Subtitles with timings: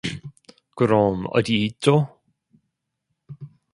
[0.73, 2.19] 그럼 어디있죠?